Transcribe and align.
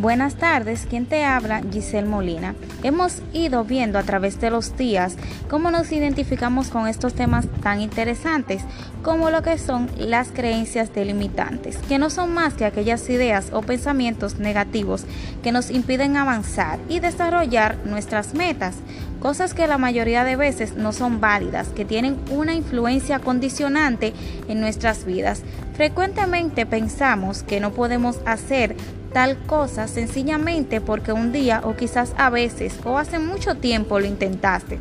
Buenas 0.00 0.36
tardes, 0.36 0.86
¿quién 0.88 1.04
te 1.04 1.24
habla? 1.26 1.60
Giselle 1.70 2.08
Molina. 2.08 2.54
Hemos 2.82 3.20
ido 3.34 3.64
viendo 3.64 3.98
a 3.98 4.02
través 4.02 4.40
de 4.40 4.48
los 4.48 4.74
días 4.78 5.16
cómo 5.50 5.70
nos 5.70 5.92
identificamos 5.92 6.68
con 6.68 6.88
estos 6.88 7.12
temas 7.12 7.46
tan 7.62 7.82
interesantes 7.82 8.62
como 9.02 9.28
lo 9.28 9.42
que 9.42 9.58
son 9.58 9.90
las 9.98 10.28
creencias 10.28 10.94
delimitantes, 10.94 11.76
que 11.86 11.98
no 11.98 12.08
son 12.08 12.32
más 12.32 12.54
que 12.54 12.64
aquellas 12.64 13.10
ideas 13.10 13.50
o 13.52 13.60
pensamientos 13.60 14.38
negativos 14.38 15.04
que 15.42 15.52
nos 15.52 15.70
impiden 15.70 16.16
avanzar 16.16 16.78
y 16.88 17.00
desarrollar 17.00 17.76
nuestras 17.84 18.32
metas, 18.32 18.76
cosas 19.20 19.52
que 19.52 19.66
la 19.66 19.76
mayoría 19.76 20.24
de 20.24 20.36
veces 20.36 20.76
no 20.76 20.94
son 20.94 21.20
válidas, 21.20 21.68
que 21.68 21.84
tienen 21.84 22.16
una 22.30 22.54
influencia 22.54 23.18
condicionante 23.18 24.14
en 24.48 24.62
nuestras 24.62 25.04
vidas. 25.04 25.42
Frecuentemente 25.74 26.64
pensamos 26.64 27.42
que 27.42 27.60
no 27.60 27.72
podemos 27.72 28.18
hacer 28.24 28.76
tal 29.12 29.36
cosa 29.46 29.88
sencillamente 29.88 30.80
porque 30.80 31.12
un 31.12 31.32
día 31.32 31.62
o 31.64 31.76
quizás 31.76 32.12
a 32.16 32.30
veces 32.30 32.78
o 32.84 32.98
hace 32.98 33.18
mucho 33.18 33.56
tiempo 33.56 33.98
lo 33.98 34.06
intentaste 34.06 34.78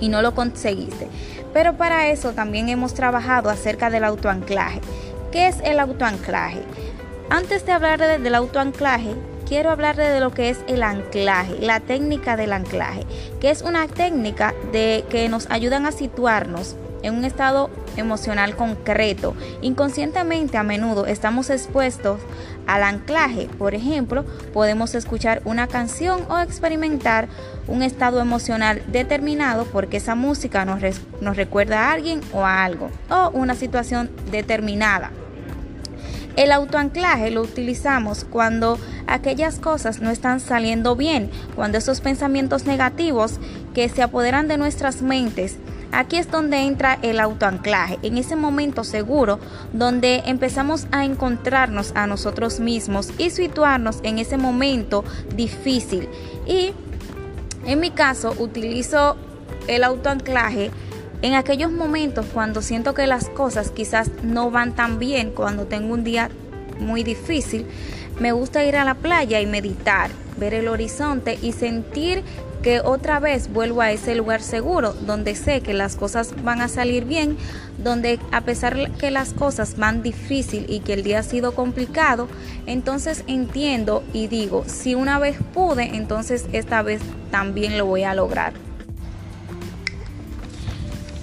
y 0.00 0.08
no 0.08 0.22
lo 0.22 0.34
conseguiste. 0.34 1.08
Pero 1.52 1.76
para 1.76 2.08
eso 2.08 2.32
también 2.32 2.68
hemos 2.68 2.94
trabajado 2.94 3.50
acerca 3.50 3.90
del 3.90 4.04
autoanclaje. 4.04 4.80
¿Qué 5.32 5.48
es 5.48 5.60
el 5.64 5.78
autoanclaje? 5.80 6.62
Antes 7.28 7.64
de 7.66 7.72
hablar 7.72 8.20
del 8.20 8.34
autoanclaje, 8.34 9.14
quiero 9.46 9.70
hablar 9.70 9.96
de 9.96 10.20
lo 10.20 10.32
que 10.32 10.50
es 10.50 10.60
el 10.66 10.82
anclaje, 10.82 11.56
la 11.60 11.80
técnica 11.80 12.36
del 12.36 12.52
anclaje, 12.52 13.04
que 13.40 13.50
es 13.50 13.62
una 13.62 13.86
técnica 13.88 14.54
de 14.72 15.04
que 15.10 15.28
nos 15.28 15.50
ayudan 15.50 15.86
a 15.86 15.92
situarnos 15.92 16.76
en 17.02 17.14
un 17.14 17.24
estado 17.24 17.70
emocional 17.96 18.56
concreto. 18.56 19.34
Inconscientemente 19.62 20.58
a 20.58 20.62
menudo 20.62 21.06
estamos 21.06 21.50
expuestos 21.50 22.20
al 22.66 22.82
anclaje. 22.82 23.48
Por 23.58 23.74
ejemplo, 23.74 24.24
podemos 24.52 24.94
escuchar 24.94 25.42
una 25.44 25.66
canción 25.66 26.24
o 26.28 26.38
experimentar 26.38 27.28
un 27.66 27.82
estado 27.82 28.20
emocional 28.20 28.82
determinado 28.88 29.64
porque 29.66 29.98
esa 29.98 30.14
música 30.14 30.64
nos, 30.64 30.80
nos 31.20 31.36
recuerda 31.36 31.88
a 31.88 31.92
alguien 31.92 32.20
o 32.32 32.44
a 32.44 32.64
algo 32.64 32.90
o 33.08 33.30
una 33.30 33.54
situación 33.54 34.10
determinada. 34.30 35.10
El 36.40 36.52
autoanclaje 36.52 37.30
lo 37.30 37.42
utilizamos 37.42 38.24
cuando 38.24 38.78
aquellas 39.06 39.58
cosas 39.58 40.00
no 40.00 40.08
están 40.08 40.40
saliendo 40.40 40.96
bien, 40.96 41.30
cuando 41.54 41.76
esos 41.76 42.00
pensamientos 42.00 42.64
negativos 42.64 43.38
que 43.74 43.90
se 43.90 44.02
apoderan 44.02 44.48
de 44.48 44.56
nuestras 44.56 45.02
mentes 45.02 45.58
Aquí 45.92 46.16
es 46.16 46.30
donde 46.30 46.58
entra 46.58 46.98
el 47.02 47.20
autoanclaje, 47.20 47.98
en 48.02 48.16
ese 48.16 48.36
momento 48.36 48.84
seguro 48.84 49.38
donde 49.74 50.22
empezamos 50.24 50.86
a 50.92 51.04
encontrarnos 51.04 51.92
a 51.94 52.06
nosotros 52.06 52.58
mismos 52.58 53.10
y 53.18 53.28
situarnos 53.28 53.98
en 54.04 54.18
ese 54.18 54.38
momento 54.38 55.04
difícil. 55.34 56.08
Y 56.46 56.72
en 57.66 57.80
mi 57.80 57.90
caso 57.90 58.34
utilizo 58.38 59.16
el 59.66 59.84
autoanclaje 59.84 60.70
en 61.22 61.34
aquellos 61.34 61.70
momentos 61.70 62.26
cuando 62.32 62.62
siento 62.62 62.94
que 62.94 63.06
las 63.06 63.28
cosas 63.28 63.70
quizás 63.70 64.10
no 64.22 64.50
van 64.50 64.74
tan 64.74 64.98
bien, 64.98 65.30
cuando 65.32 65.66
tengo 65.66 65.94
un 65.94 66.04
día 66.04 66.30
muy 66.78 67.02
difícil, 67.02 67.66
me 68.18 68.32
gusta 68.32 68.64
ir 68.64 68.76
a 68.76 68.84
la 68.84 68.94
playa 68.94 69.40
y 69.40 69.46
meditar, 69.46 70.10
ver 70.38 70.54
el 70.54 70.68
horizonte 70.68 71.38
y 71.40 71.52
sentir 71.52 72.22
que 72.62 72.80
otra 72.80 73.20
vez 73.20 73.52
vuelvo 73.52 73.80
a 73.80 73.90
ese 73.90 74.14
lugar 74.14 74.42
seguro 74.42 74.92
donde 74.92 75.34
sé 75.34 75.62
que 75.62 75.72
las 75.72 75.96
cosas 75.96 76.34
van 76.42 76.60
a 76.60 76.68
salir 76.68 77.04
bien, 77.04 77.36
donde 77.78 78.18
a 78.32 78.42
pesar 78.42 78.90
que 78.92 79.10
las 79.10 79.32
cosas 79.32 79.76
van 79.76 80.02
difícil 80.02 80.66
y 80.68 80.80
que 80.80 80.92
el 80.94 81.02
día 81.02 81.20
ha 81.20 81.22
sido 81.22 81.54
complicado, 81.54 82.28
entonces 82.66 83.24
entiendo 83.26 84.02
y 84.12 84.26
digo, 84.26 84.64
si 84.66 84.94
una 84.94 85.18
vez 85.18 85.38
pude, 85.54 85.96
entonces 85.96 86.46
esta 86.52 86.82
vez 86.82 87.00
también 87.30 87.78
lo 87.78 87.86
voy 87.86 88.04
a 88.04 88.14
lograr. 88.14 88.69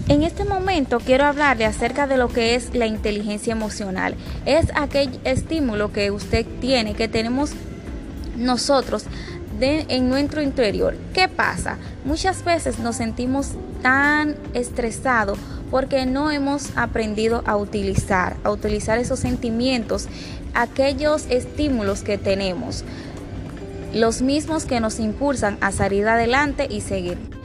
En 0.10 0.24
este 0.24 0.46
momento 0.46 1.00
quiero 1.02 1.26
hablarle 1.26 1.66
acerca 1.66 2.08
de 2.08 2.16
lo 2.16 2.30
que 2.30 2.56
es 2.56 2.74
la 2.74 2.86
inteligencia 2.86 3.52
emocional. 3.52 4.16
Es 4.46 4.68
aquel 4.74 5.20
estímulo 5.26 5.92
que 5.92 6.12
usted 6.12 6.46
tiene, 6.62 6.94
que 6.94 7.10
tenemos 7.10 7.52
nosotros 8.38 9.04
en 9.60 10.08
nuestro 10.08 10.42
interior. 10.42 10.96
¿Qué 11.14 11.28
pasa? 11.28 11.78
Muchas 12.06 12.46
veces 12.46 12.80
nos 12.80 12.96
sentimos 12.96 13.50
tan 13.82 14.38
estresados 14.54 15.38
porque 15.72 16.06
no 16.06 16.32
hemos 16.32 16.70
aprendido 16.78 17.44
a 17.46 17.58
utilizar, 17.58 18.38
a 18.46 18.52
utilizar 18.52 19.00
esos 19.00 19.20
sentimientos, 19.20 20.08
aquellos 20.54 21.26
estímulos 21.30 22.04
que 22.04 22.18
tenemos, 22.18 22.86
los 23.94 24.22
mismos 24.22 24.64
que 24.64 24.80
nos 24.80 25.00
impulsan 25.00 25.58
a 25.60 25.74
salir 25.74 26.08
adelante 26.08 26.68
y 26.70 26.80
seguir. 26.80 27.37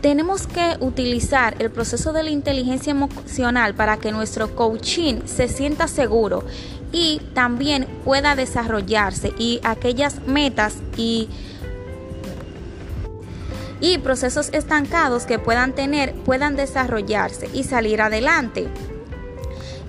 Tenemos 0.00 0.46
que 0.46 0.76
utilizar 0.78 1.56
el 1.58 1.70
proceso 1.70 2.12
de 2.12 2.22
la 2.22 2.30
inteligencia 2.30 2.92
emocional 2.92 3.74
para 3.74 3.96
que 3.96 4.12
nuestro 4.12 4.54
coaching 4.54 5.22
se 5.26 5.48
sienta 5.48 5.88
seguro 5.88 6.44
y 6.92 7.20
también 7.34 7.86
pueda 8.04 8.36
desarrollarse 8.36 9.32
y 9.38 9.60
aquellas 9.64 10.24
metas 10.26 10.76
y 10.96 11.28
y 13.80 13.98
procesos 13.98 14.50
estancados 14.52 15.24
que 15.24 15.38
puedan 15.38 15.72
tener 15.72 16.14
puedan 16.24 16.56
desarrollarse 16.56 17.48
y 17.52 17.64
salir 17.64 18.00
adelante. 18.00 18.68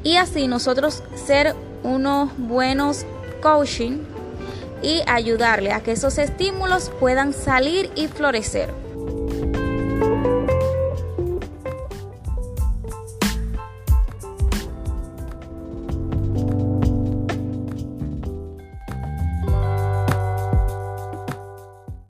Y 0.04 0.16
así 0.16 0.48
nosotros 0.48 1.04
ser 1.16 1.56
unos 1.84 2.30
buenos 2.38 3.06
coaching 3.42 4.00
y 4.82 5.02
ayudarle 5.08 5.72
a 5.72 5.82
que 5.82 5.92
esos 5.92 6.18
estímulos 6.18 6.92
puedan 7.00 7.34
salir 7.34 7.92
y 7.96 8.08
florecer. 8.08 8.79